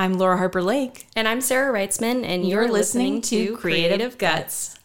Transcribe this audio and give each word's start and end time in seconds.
I'm 0.00 0.14
Laura 0.14 0.38
Harper 0.38 0.62
Lake. 0.62 1.08
And 1.14 1.28
I'm 1.28 1.42
Sarah 1.42 1.78
Reitzman, 1.78 2.24
and 2.24 2.48
you're, 2.48 2.62
You're 2.62 2.72
listening, 2.72 3.16
listening 3.16 3.48
to 3.48 3.48
to 3.48 3.56
Creative 3.58 4.16
Creative 4.16 4.16
Guts. 4.16 4.78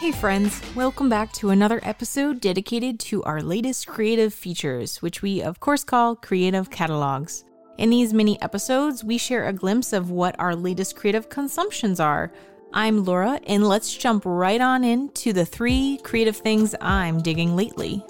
Hey, 0.00 0.10
friends, 0.10 0.60
welcome 0.74 1.08
back 1.08 1.32
to 1.34 1.50
another 1.50 1.78
episode 1.84 2.40
dedicated 2.40 2.98
to 2.98 3.22
our 3.22 3.40
latest 3.40 3.86
creative 3.86 4.34
features, 4.34 5.00
which 5.00 5.22
we, 5.22 5.40
of 5.40 5.60
course, 5.60 5.84
call 5.84 6.16
Creative 6.16 6.68
Catalogs. 6.68 7.44
In 7.78 7.90
these 7.90 8.12
mini 8.12 8.42
episodes, 8.42 9.04
we 9.04 9.18
share 9.18 9.46
a 9.46 9.52
glimpse 9.52 9.92
of 9.92 10.10
what 10.10 10.34
our 10.40 10.56
latest 10.56 10.96
creative 10.96 11.28
consumptions 11.28 12.00
are. 12.00 12.32
I'm 12.72 13.04
Laura, 13.04 13.38
and 13.46 13.68
let's 13.68 13.96
jump 13.96 14.24
right 14.26 14.60
on 14.60 14.82
into 14.82 15.32
the 15.32 15.46
three 15.46 16.00
creative 16.02 16.36
things 16.36 16.74
I'm 16.80 17.22
digging 17.22 17.54
lately. 17.54 18.04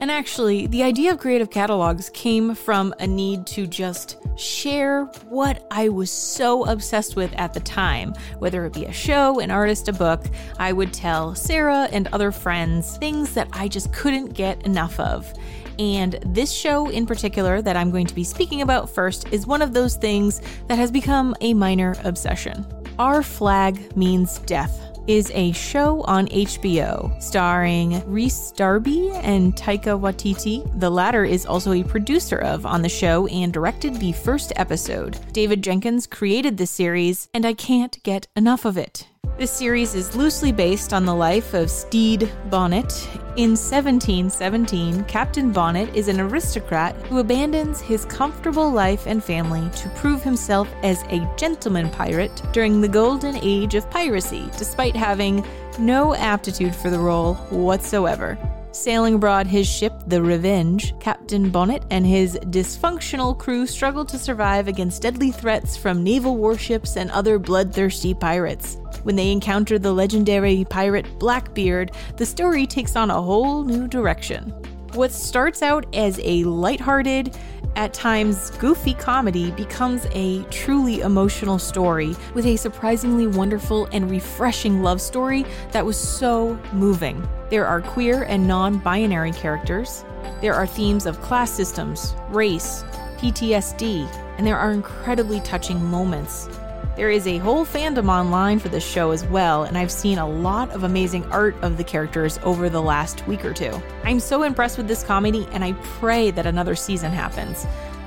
And 0.00 0.10
actually, 0.10 0.66
the 0.66 0.82
idea 0.82 1.12
of 1.12 1.20
creative 1.20 1.48
catalogs 1.48 2.10
came 2.10 2.56
from 2.56 2.92
a 2.98 3.06
need 3.06 3.46
to 3.46 3.68
just 3.68 4.16
share 4.36 5.04
what 5.28 5.64
I 5.70 5.90
was 5.90 6.10
so 6.10 6.64
obsessed 6.64 7.14
with 7.14 7.32
at 7.34 7.54
the 7.54 7.60
time. 7.60 8.14
Whether 8.40 8.66
it 8.66 8.72
be 8.72 8.86
a 8.86 8.92
show, 8.92 9.38
an 9.38 9.52
artist, 9.52 9.86
a 9.86 9.92
book, 9.92 10.24
I 10.58 10.72
would 10.72 10.92
tell 10.92 11.36
Sarah 11.36 11.88
and 11.92 12.08
other 12.08 12.32
friends 12.32 12.96
things 12.96 13.32
that 13.34 13.46
I 13.52 13.68
just 13.68 13.92
couldn't 13.92 14.34
get 14.34 14.66
enough 14.66 14.98
of. 14.98 15.32
And 15.78 16.18
this 16.26 16.52
show 16.52 16.88
in 16.88 17.06
particular, 17.06 17.62
that 17.62 17.76
I'm 17.76 17.90
going 17.90 18.06
to 18.06 18.14
be 18.14 18.24
speaking 18.24 18.62
about 18.62 18.90
first, 18.90 19.28
is 19.32 19.46
one 19.46 19.62
of 19.62 19.72
those 19.72 19.96
things 19.96 20.40
that 20.68 20.78
has 20.78 20.90
become 20.90 21.34
a 21.40 21.54
minor 21.54 21.94
obsession. 22.04 22.66
Our 22.98 23.22
Flag 23.22 23.96
Means 23.96 24.38
Death 24.40 24.80
is 25.06 25.30
a 25.34 25.52
show 25.52 26.02
on 26.02 26.26
HBO 26.28 27.22
starring 27.22 28.02
Rhys 28.10 28.52
Darby 28.52 29.10
and 29.10 29.54
Taika 29.54 29.98
Waititi. 30.00 30.80
The 30.80 30.90
latter 30.90 31.24
is 31.24 31.44
also 31.44 31.72
a 31.72 31.82
producer 31.82 32.38
of 32.38 32.64
on 32.64 32.82
the 32.82 32.88
show 32.88 33.26
and 33.26 33.52
directed 33.52 33.96
the 33.96 34.12
first 34.12 34.52
episode. 34.56 35.18
David 35.32 35.62
Jenkins 35.62 36.06
created 36.06 36.56
the 36.56 36.66
series, 36.66 37.28
and 37.34 37.44
I 37.44 37.52
can't 37.52 38.02
get 38.02 38.28
enough 38.36 38.64
of 38.64 38.78
it. 38.78 39.08
This 39.36 39.50
series 39.50 39.96
is 39.96 40.14
loosely 40.14 40.52
based 40.52 40.92
on 40.92 41.04
the 41.04 41.14
life 41.14 41.54
of 41.54 41.68
Stede 41.68 42.30
Bonnet. 42.50 43.08
In 43.34 43.56
1717, 43.56 45.02
Captain 45.04 45.50
Bonnet 45.50 45.92
is 45.92 46.06
an 46.06 46.20
aristocrat 46.20 46.94
who 47.08 47.18
abandons 47.18 47.80
his 47.80 48.04
comfortable 48.04 48.70
life 48.70 49.08
and 49.08 49.24
family 49.24 49.68
to 49.70 49.88
prove 49.96 50.22
himself 50.22 50.72
as 50.84 51.02
a 51.10 51.28
gentleman 51.36 51.90
pirate 51.90 52.42
during 52.52 52.80
the 52.80 52.86
golden 52.86 53.36
age 53.42 53.74
of 53.74 53.90
piracy, 53.90 54.48
despite 54.56 54.94
having 54.94 55.44
no 55.80 56.14
aptitude 56.14 56.72
for 56.72 56.90
the 56.90 56.98
role 57.00 57.34
whatsoever. 57.50 58.38
Sailing 58.74 59.14
aboard 59.14 59.46
his 59.46 59.68
ship, 59.68 59.92
the 60.08 60.20
Revenge, 60.20 60.98
Captain 60.98 61.48
Bonnet 61.48 61.84
and 61.92 62.04
his 62.04 62.36
dysfunctional 62.46 63.38
crew 63.38 63.68
struggle 63.68 64.04
to 64.04 64.18
survive 64.18 64.66
against 64.66 65.02
deadly 65.02 65.30
threats 65.30 65.76
from 65.76 66.02
naval 66.02 66.36
warships 66.36 66.96
and 66.96 67.08
other 67.12 67.38
bloodthirsty 67.38 68.14
pirates. 68.14 68.78
When 69.04 69.14
they 69.14 69.30
encounter 69.30 69.78
the 69.78 69.92
legendary 69.92 70.64
pirate 70.68 71.06
Blackbeard, 71.20 71.92
the 72.16 72.26
story 72.26 72.66
takes 72.66 72.96
on 72.96 73.12
a 73.12 73.22
whole 73.22 73.62
new 73.62 73.86
direction. 73.86 74.50
What 74.94 75.12
starts 75.12 75.62
out 75.62 75.86
as 75.94 76.18
a 76.24 76.42
lighthearted, 76.42 77.38
at 77.76 77.92
times 77.92 78.50
goofy 78.52 78.94
comedy 78.94 79.50
becomes 79.52 80.06
a 80.12 80.42
truly 80.44 81.00
emotional 81.00 81.58
story 81.58 82.16
with 82.34 82.46
a 82.46 82.56
surprisingly 82.56 83.26
wonderful 83.26 83.86
and 83.92 84.10
refreshing 84.10 84.82
love 84.82 85.00
story 85.00 85.44
that 85.72 85.84
was 85.84 85.96
so 85.96 86.58
moving. 86.72 87.26
There 87.50 87.66
are 87.66 87.80
queer 87.80 88.24
and 88.24 88.46
non 88.46 88.78
binary 88.78 89.32
characters, 89.32 90.04
there 90.40 90.54
are 90.54 90.66
themes 90.66 91.06
of 91.06 91.20
class 91.20 91.50
systems, 91.50 92.14
race, 92.28 92.84
PTSD, 93.18 94.06
and 94.36 94.46
there 94.46 94.58
are 94.58 94.72
incredibly 94.72 95.40
touching 95.40 95.82
moments. 95.84 96.48
There 96.96 97.10
is 97.10 97.26
a 97.26 97.38
whole 97.38 97.66
fandom 97.66 98.08
online 98.08 98.60
for 98.60 98.68
this 98.68 98.86
show 98.86 99.10
as 99.10 99.24
well, 99.24 99.64
and 99.64 99.76
I've 99.76 99.90
seen 99.90 100.18
a 100.18 100.28
lot 100.28 100.70
of 100.70 100.84
amazing 100.84 101.24
art 101.32 101.56
of 101.60 101.76
the 101.76 101.82
characters 101.82 102.38
over 102.44 102.68
the 102.68 102.80
last 102.80 103.26
week 103.26 103.44
or 103.44 103.52
two. 103.52 103.82
I'm 104.04 104.20
so 104.20 104.44
impressed 104.44 104.78
with 104.78 104.86
this 104.86 105.02
comedy, 105.02 105.48
and 105.50 105.64
I 105.64 105.72
pray 105.72 106.30
that 106.30 106.46
another 106.46 106.76
season 106.76 107.10
happens. 107.10 107.66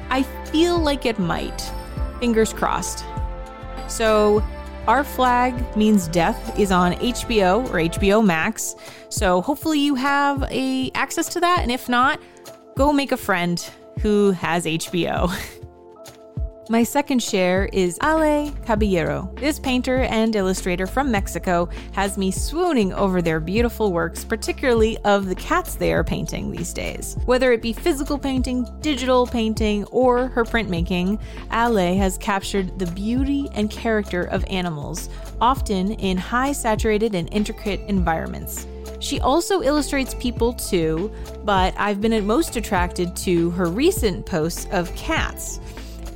I 0.10 0.24
feel 0.24 0.80
like 0.80 1.06
it 1.06 1.20
might. 1.20 1.62
Fingers 2.22 2.54
crossed. 2.54 3.04
So, 3.90 4.42
Our 4.88 5.04
Flag 5.04 5.76
Means 5.76 6.08
Death 6.08 6.58
is 6.58 6.72
on 6.72 6.94
HBO 6.94 7.70
or 7.70 7.90
HBO 7.90 8.26
Max. 8.26 8.74
So, 9.10 9.42
hopefully, 9.42 9.80
you 9.80 9.96
have 9.96 10.44
a 10.50 10.92
access 10.96 11.28
to 11.34 11.42
that, 11.42 11.60
and 11.60 11.72
if 11.72 11.90
not, 11.90 12.22
go 12.78 12.94
make 12.94 13.12
a 13.12 13.18
friend 13.18 13.60
who 14.00 14.32
has 14.32 14.64
HBO. 14.64 15.30
My 16.70 16.84
second 16.84 17.24
share 17.24 17.70
is 17.72 17.98
Ale 18.04 18.52
Caballero. 18.66 19.32
This 19.36 19.58
painter 19.58 20.00
and 20.00 20.36
illustrator 20.36 20.86
from 20.86 21.10
Mexico 21.10 21.70
has 21.94 22.18
me 22.18 22.30
swooning 22.30 22.92
over 22.92 23.22
their 23.22 23.40
beautiful 23.40 23.94
works, 23.94 24.26
particularly 24.26 24.98
of 25.06 25.28
the 25.28 25.36
cats 25.36 25.76
they 25.76 25.94
are 25.94 26.04
painting 26.04 26.52
these 26.52 26.74
days. 26.74 27.16
Whether 27.24 27.54
it 27.54 27.62
be 27.62 27.72
physical 27.72 28.20
painting, 28.20 28.68
digital 28.82 29.26
painting, 29.26 29.86
or 29.86 30.28
her 30.28 30.44
printmaking, 30.44 31.22
Ale 31.54 31.96
has 31.96 32.18
captured 32.18 32.78
the 32.78 32.88
beauty 32.88 33.48
and 33.54 33.72
character 33.72 34.24
of 34.24 34.44
animals, 34.50 35.10
often 35.40 35.94
in 35.94 36.18
high 36.18 36.52
saturated 36.52 37.16
and 37.16 37.30
intricate 37.32 37.80
environments. 37.88 38.68
She 39.00 39.22
also 39.22 39.62
illustrates 39.62 40.16
people 40.16 40.52
too, 40.52 41.14
but 41.46 41.74
I've 41.78 42.02
been 42.02 42.28
most 42.28 42.58
attracted 42.58 43.16
to 43.18 43.52
her 43.52 43.68
recent 43.68 44.26
posts 44.26 44.68
of 44.72 44.94
cats. 44.96 45.62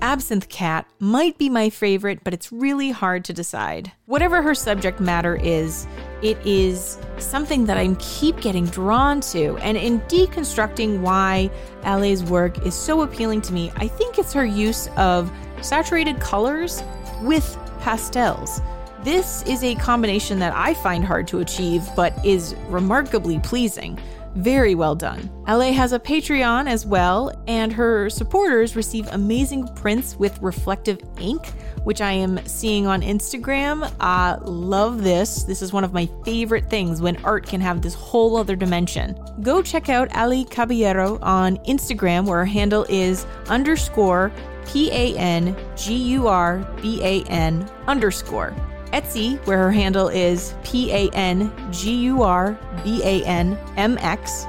Absinthe 0.02 0.50
Cat 0.50 0.88
might 1.00 1.38
be 1.38 1.48
my 1.48 1.70
favorite, 1.70 2.24
but 2.24 2.34
it's 2.34 2.52
really 2.52 2.90
hard 2.90 3.24
to 3.26 3.34
decide. 3.34 3.92
Whatever 4.08 4.42
her 4.42 4.56
subject 4.56 5.00
matter 5.00 5.36
is, 5.36 5.86
it 6.24 6.38
is 6.46 6.98
something 7.20 7.66
that 7.66 7.78
I 7.78 7.94
keep 8.00 8.42
getting 8.42 8.66
drawn 8.66 9.22
to. 9.22 9.58
And 9.58 9.78
in 9.78 10.02
deconstructing 10.02 11.02
why 11.02 11.52
Ale's 11.84 12.24
work 12.24 12.66
is 12.66 12.74
so 12.74 13.04
appealing 13.04 13.42
to 13.42 13.54
me, 13.54 13.72
I 13.76 13.88
think 13.88 14.18
it's 14.18 14.34
her 14.34 14.46
use 14.46 14.90
of 14.98 15.32
saturated 15.62 16.20
colors 16.20 16.82
with 17.22 17.56
pastels. 17.82 18.60
This 19.04 19.44
is 19.44 19.64
a 19.64 19.76
combination 19.76 20.40
that 20.40 20.54
I 20.56 20.74
find 20.74 21.06
hard 21.06 21.28
to 21.30 21.40
achieve, 21.40 21.88
but 21.96 22.14
is 22.26 22.56
remarkably 22.70 23.40
pleasing. 23.40 24.00
Very 24.36 24.76
well 24.76 24.96
done. 24.96 25.30
Ale 25.48 25.74
has 25.74 25.92
a 25.92 26.00
Patreon 26.00 26.70
as 26.70 26.86
well, 26.86 27.32
and 27.48 27.74
her 27.74 28.10
supporters 28.10 28.76
receive 28.78 29.08
amazing 29.12 29.68
prints 29.76 30.16
with 30.16 30.42
reflective 30.42 31.00
ink, 31.20 31.48
which 31.84 32.00
I 32.00 32.14
am 32.14 32.40
seeing 32.46 32.88
on 32.88 33.02
Instagram. 33.02 33.92
I 34.00 34.36
love 34.42 35.04
this. 35.04 35.44
This 35.44 35.62
is 35.62 35.74
one 35.74 35.84
of 35.84 35.92
my 35.92 36.10
favorite 36.24 36.70
things 36.70 37.02
when 37.02 37.18
art 37.26 37.46
can 37.46 37.60
have 37.60 37.82
this 37.82 37.94
whole 37.94 38.38
other 38.38 38.56
dimension. 38.56 39.20
Go 39.42 39.62
check 39.62 39.90
out 39.90 40.16
Ale 40.16 40.46
Caballero 40.46 41.20
on 41.22 41.58
Instagram, 41.66 42.26
where 42.26 42.40
her 42.40 42.46
handle 42.46 42.86
is 42.88 43.26
underscore 43.48 44.32
P 44.66 44.90
A 44.92 45.18
N 45.18 45.56
G 45.76 45.96
U 45.96 46.28
R 46.28 46.60
B 46.82 47.02
A 47.04 47.24
N 47.24 47.70
underscore. 47.88 48.56
Etsy, 48.94 49.38
where 49.46 49.58
her 49.58 49.72
handle 49.72 50.08
is 50.08 50.54
P 50.64 50.92
A 50.92 51.10
N 51.14 51.52
G 51.72 51.96
U 52.06 52.24
R 52.24 52.58
B 52.84 53.02
A 53.04 53.24
N 53.26 53.58
M 53.78 53.98
X, 54.00 54.46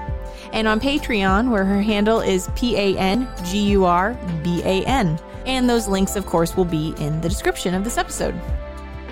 and 0.53 0.69
on 0.69 0.81
Patreon, 0.81 1.51
where 1.51 1.65
her 1.65 1.81
handle 1.81 2.21
is 2.21 2.49
P 2.55 2.77
A 2.77 2.99
N 2.99 3.29
G 3.45 3.63
U 3.71 3.85
R 3.85 4.19
B 4.43 4.63
A 4.65 4.85
N. 4.85 5.19
And 5.47 5.69
those 5.69 5.89
links, 5.89 6.17
of 6.17 6.27
course, 6.27 6.57
will 6.57 6.65
be 6.65 6.95
in 6.99 7.21
the 7.21 7.29
description 7.29 7.75
of 7.75 7.85
this 7.85 7.99
episode. 7.99 8.35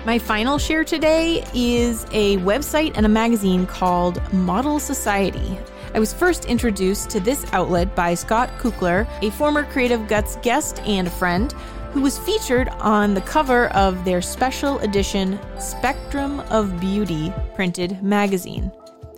My 0.05 0.17
final 0.17 0.57
share 0.57 0.83
today 0.83 1.45
is 1.53 2.05
a 2.11 2.37
website 2.37 2.93
and 2.95 3.05
a 3.05 3.09
magazine 3.09 3.67
called 3.67 4.21
Model 4.33 4.79
Society. 4.79 5.59
I 5.93 5.99
was 5.99 6.13
first 6.13 6.45
introduced 6.45 7.09
to 7.11 7.19
this 7.19 7.45
outlet 7.53 7.93
by 7.95 8.13
Scott 8.13 8.49
Kukler, 8.57 9.07
a 9.21 9.29
former 9.31 9.63
Creative 9.65 10.07
Guts 10.07 10.37
guest 10.37 10.79
and 10.87 11.11
friend 11.11 11.53
who 11.93 12.01
was 12.01 12.17
featured 12.19 12.69
on 12.79 13.13
the 13.13 13.21
cover 13.21 13.67
of 13.67 14.05
their 14.05 14.21
special 14.21 14.79
edition 14.79 15.39
Spectrum 15.59 16.39
of 16.49 16.79
Beauty 16.79 17.33
printed 17.53 18.01
magazine. 18.01 18.71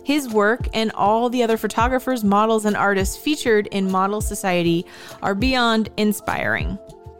His 0.04 0.28
work 0.28 0.68
and 0.74 0.90
all 0.92 1.30
the 1.30 1.42
other 1.42 1.56
photographers, 1.56 2.24
models, 2.24 2.64
and 2.64 2.76
artists 2.76 3.16
featured 3.16 3.68
in 3.68 3.90
Model 3.90 4.20
Society 4.20 4.84
are 5.22 5.34
beyond 5.34 5.88
inspiring. 5.96 6.78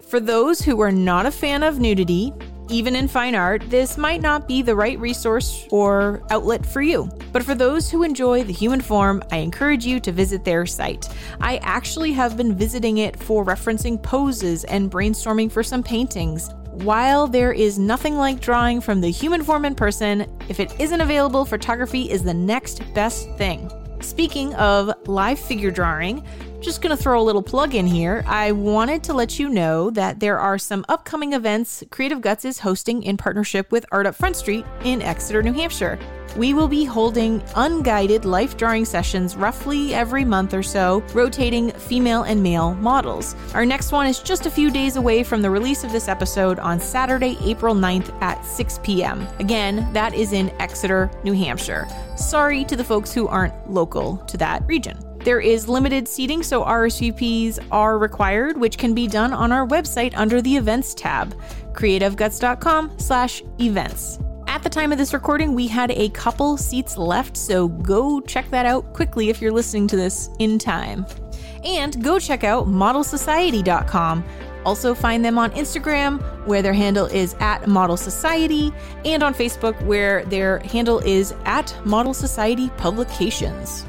For 0.08 0.20
those 0.20 0.60
who 0.60 0.80
are 0.80 0.92
not 0.92 1.24
a 1.24 1.30
fan 1.30 1.62
of 1.62 1.80
nudity, 1.80 2.32
even 2.68 2.96
in 2.96 3.08
fine 3.08 3.34
art, 3.34 3.62
this 3.68 3.98
might 3.98 4.20
not 4.20 4.48
be 4.48 4.62
the 4.62 4.74
right 4.74 4.98
resource 4.98 5.66
or 5.70 6.22
outlet 6.30 6.64
for 6.64 6.82
you. 6.82 7.08
But 7.32 7.42
for 7.42 7.54
those 7.54 7.90
who 7.90 8.02
enjoy 8.02 8.44
the 8.44 8.52
human 8.52 8.80
form, 8.80 9.22
I 9.30 9.38
encourage 9.38 9.84
you 9.84 10.00
to 10.00 10.12
visit 10.12 10.44
their 10.44 10.66
site. 10.66 11.08
I 11.40 11.58
actually 11.58 12.12
have 12.12 12.36
been 12.36 12.54
visiting 12.54 12.98
it 12.98 13.18
for 13.18 13.44
referencing 13.44 14.02
poses 14.02 14.64
and 14.64 14.90
brainstorming 14.90 15.52
for 15.52 15.62
some 15.62 15.82
paintings. 15.82 16.50
While 16.72 17.28
there 17.28 17.52
is 17.52 17.78
nothing 17.78 18.16
like 18.16 18.40
drawing 18.40 18.80
from 18.80 19.00
the 19.00 19.10
human 19.10 19.44
form 19.44 19.64
in 19.64 19.74
person, 19.74 20.26
if 20.48 20.58
it 20.58 20.74
isn't 20.80 21.00
available, 21.00 21.44
photography 21.44 22.10
is 22.10 22.22
the 22.24 22.34
next 22.34 22.82
best 22.94 23.30
thing. 23.36 23.70
Speaking 24.00 24.52
of 24.54 24.92
live 25.06 25.38
figure 25.38 25.70
drawing, 25.70 26.24
just 26.64 26.80
going 26.80 26.96
to 26.96 27.02
throw 27.02 27.20
a 27.20 27.22
little 27.22 27.42
plug 27.42 27.74
in 27.74 27.86
here. 27.86 28.24
I 28.26 28.52
wanted 28.52 29.04
to 29.04 29.12
let 29.12 29.38
you 29.38 29.50
know 29.50 29.90
that 29.90 30.20
there 30.20 30.38
are 30.38 30.58
some 30.58 30.84
upcoming 30.88 31.34
events 31.34 31.84
Creative 31.90 32.20
Guts 32.20 32.46
is 32.46 32.58
hosting 32.58 33.02
in 33.02 33.18
partnership 33.18 33.70
with 33.70 33.84
Art 33.92 34.06
Up 34.06 34.14
Front 34.14 34.36
Street 34.36 34.64
in 34.82 35.02
Exeter, 35.02 35.42
New 35.42 35.52
Hampshire. 35.52 35.98
We 36.36 36.52
will 36.52 36.66
be 36.66 36.84
holding 36.84 37.42
unguided 37.54 38.24
life 38.24 38.56
drawing 38.56 38.84
sessions 38.86 39.36
roughly 39.36 39.94
every 39.94 40.24
month 40.24 40.52
or 40.52 40.62
so, 40.62 41.04
rotating 41.12 41.70
female 41.72 42.22
and 42.22 42.42
male 42.42 42.74
models. 42.74 43.36
Our 43.54 43.64
next 43.64 43.92
one 43.92 44.06
is 44.06 44.18
just 44.18 44.46
a 44.46 44.50
few 44.50 44.70
days 44.70 44.96
away 44.96 45.22
from 45.22 45.42
the 45.42 45.50
release 45.50 45.84
of 45.84 45.92
this 45.92 46.08
episode 46.08 46.58
on 46.58 46.80
Saturday, 46.80 47.36
April 47.42 47.74
9th 47.74 48.10
at 48.20 48.44
6 48.44 48.80
p.m. 48.82 49.24
Again, 49.38 49.86
that 49.92 50.14
is 50.14 50.32
in 50.32 50.50
Exeter, 50.60 51.10
New 51.22 51.34
Hampshire. 51.34 51.86
Sorry 52.16 52.64
to 52.64 52.74
the 52.74 52.84
folks 52.84 53.12
who 53.12 53.28
aren't 53.28 53.70
local 53.70 54.16
to 54.16 54.36
that 54.38 54.66
region. 54.66 54.98
There 55.24 55.40
is 55.40 55.68
limited 55.68 56.06
seating, 56.06 56.42
so 56.42 56.62
RSVPs 56.62 57.58
are 57.72 57.96
required, 57.96 58.58
which 58.58 58.76
can 58.76 58.94
be 58.94 59.06
done 59.08 59.32
on 59.32 59.52
our 59.52 59.66
website 59.66 60.12
under 60.16 60.42
the 60.42 60.54
events 60.54 60.92
tab, 60.94 61.34
creativeguts.com 61.72 62.98
slash 62.98 63.42
events. 63.58 64.18
At 64.46 64.62
the 64.62 64.68
time 64.68 64.92
of 64.92 64.98
this 64.98 65.14
recording, 65.14 65.54
we 65.54 65.66
had 65.66 65.90
a 65.92 66.10
couple 66.10 66.58
seats 66.58 66.98
left, 66.98 67.38
so 67.38 67.68
go 67.68 68.20
check 68.20 68.50
that 68.50 68.66
out 68.66 68.92
quickly 68.92 69.30
if 69.30 69.40
you're 69.40 69.50
listening 69.50 69.88
to 69.88 69.96
this 69.96 70.28
in 70.40 70.58
time. 70.58 71.06
And 71.64 72.04
go 72.04 72.18
check 72.18 72.44
out 72.44 72.66
modelsociety.com. 72.66 74.24
Also, 74.66 74.94
find 74.94 75.24
them 75.24 75.38
on 75.38 75.50
Instagram, 75.52 76.20
where 76.46 76.60
their 76.60 76.74
handle 76.74 77.06
is 77.06 77.34
at 77.40 77.66
Model 77.66 77.96
Society, 77.96 78.72
and 79.06 79.22
on 79.22 79.32
Facebook, 79.32 79.80
where 79.84 80.22
their 80.26 80.58
handle 80.58 80.98
is 80.98 81.34
at 81.46 81.74
Model 81.86 82.12
Society 82.12 82.68
Publications. 82.76 83.86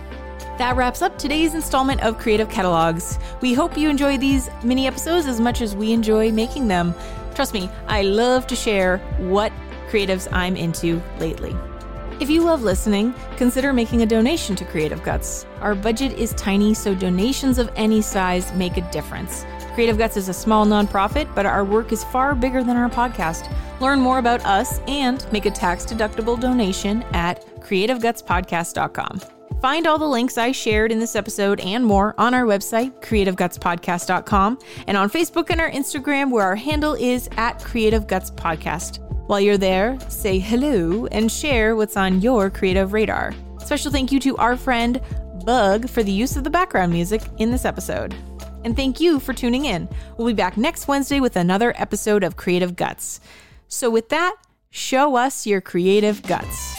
That 0.58 0.78
wraps 0.78 1.02
up 1.02 1.18
today's 1.18 1.54
installment 1.54 2.02
of 2.02 2.18
Creative 2.18 2.50
Catalogs. 2.50 3.20
We 3.42 3.54
hope 3.54 3.78
you 3.78 3.90
enjoy 3.90 4.18
these 4.18 4.50
mini 4.64 4.88
episodes 4.88 5.26
as 5.26 5.42
much 5.42 5.62
as 5.62 5.76
we 5.76 5.92
enjoy 5.92 6.32
making 6.32 6.70
them. 6.70 6.96
Trust 7.34 7.54
me, 7.54 7.70
I 7.88 8.04
love 8.04 8.48
to 8.48 8.56
share 8.56 9.00
what 9.18 9.52
creatives 9.90 10.30
I'm 10.32 10.56
into 10.56 11.02
lately. 11.20 11.54
If 12.22 12.30
you 12.30 12.42
love 12.42 12.64
listening, 12.64 13.14
consider 13.36 13.74
making 13.74 14.02
a 14.02 14.06
donation 14.06 14.56
to 14.56 14.64
Creative 14.64 15.04
Guts. 15.04 15.46
Our 15.60 15.76
budget 15.76 16.18
is 16.18 16.34
tiny, 16.36 16.74
so 16.74 16.96
donations 16.96 17.58
of 17.58 17.70
any 17.76 18.02
size 18.02 18.54
make 18.54 18.78
a 18.78 18.92
difference. 18.92 19.46
Creative 19.74 19.98
Guts 19.98 20.16
is 20.16 20.30
a 20.30 20.34
small 20.34 20.66
nonprofit, 20.66 21.28
but 21.36 21.46
our 21.46 21.66
work 21.66 21.92
is 21.92 22.06
far 22.06 22.34
bigger 22.34 22.64
than 22.64 22.78
our 22.78 22.90
podcast. 22.90 23.54
Learn 23.82 24.00
more 24.00 24.20
about 24.20 24.46
us 24.46 24.80
and 24.88 25.30
make 25.34 25.46
a 25.46 25.52
tax 25.52 25.86
deductible 25.86 26.40
donation 26.40 27.04
at 27.12 27.46
creativegutspodcast.com. 27.60 29.35
Find 29.62 29.88
all 29.88 29.98
the 29.98 30.08
links 30.08 30.38
I 30.38 30.52
shared 30.52 30.92
in 30.92 31.00
this 31.00 31.16
episode 31.16 31.60
and 31.60 31.84
more 31.86 32.14
on 32.18 32.34
our 32.34 32.44
website, 32.44 33.02
creativegutspodcast.com, 33.02 34.60
and 34.88 34.98
on 34.98 35.10
Facebook 35.10 35.50
and 35.50 35.60
our 35.60 35.72
Instagram, 35.72 36.30
where 36.30 36.44
our 36.46 36.56
handle 36.56 36.94
is 36.94 37.30
at 37.38 37.64
Creative 37.64 38.06
Guts 38.06 38.32
Podcast. 38.32 39.00
While 39.28 39.40
you're 39.40 39.58
there, 39.58 39.98
say 40.10 40.38
hello 40.38 41.08
and 41.08 41.32
share 41.32 41.76
what's 41.76 41.98
on 41.98 42.22
your 42.22 42.50
creative 42.50 42.94
radar. 42.94 43.34
Special 43.60 43.92
thank 43.92 44.12
you 44.12 44.20
to 44.20 44.38
our 44.38 44.56
friend 44.56 45.02
Bug 45.46 45.90
for 45.90 46.04
the 46.04 46.12
use 46.12 46.36
of 46.38 46.44
the 46.44 46.50
background 46.50 46.92
music 46.92 47.22
in 47.38 47.52
this 47.52 47.66
episode. 47.66 48.16
And 48.64 48.76
thank 48.76 49.00
you 49.00 49.20
for 49.20 49.34
tuning 49.34 49.66
in. 49.66 49.88
We'll 50.18 50.28
be 50.28 50.34
back 50.34 50.58
next 50.58 50.88
Wednesday 50.88 51.20
with 51.20 51.36
another 51.36 51.74
episode 51.78 52.24
of 52.24 52.36
Creative 52.36 52.76
Guts. 52.76 53.20
So, 53.68 53.90
with 53.90 54.10
that, 54.10 54.36
show 54.72 55.16
us 55.16 55.46
your 55.46 55.62
creative 55.62 56.22
guts. 56.24 56.76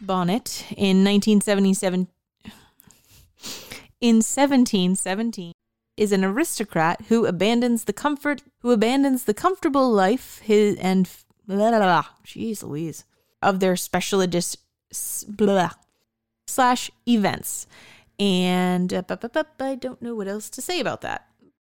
Bonnet 0.00 0.64
in 0.70 1.04
1977 1.04 2.08
in 4.00 4.16
1717 4.16 5.52
is 5.96 6.12
an 6.12 6.24
aristocrat 6.24 7.02
who 7.08 7.26
abandons 7.26 7.84
the 7.84 7.92
comfort 7.92 8.42
who 8.60 8.70
abandons 8.70 9.24
the 9.24 9.34
comfortable 9.34 9.90
life 9.90 10.40
his 10.44 10.76
and 10.76 11.08
blah, 11.46 11.70
blah, 11.70 11.78
blah, 11.78 12.04
jeez 12.24 12.62
Louise 12.62 13.04
of 13.42 13.60
their 13.60 13.76
special 13.76 14.20
edition 14.20 14.60
blah, 15.28 15.70
slash 16.46 16.90
events 17.06 17.66
and 18.18 18.92
uh, 18.92 19.02
I 19.60 19.74
don't 19.76 20.02
know 20.02 20.14
what 20.14 20.28
else 20.28 20.50
to 20.50 20.62
say 20.62 20.80
about 20.80 21.02
that. 21.02 21.27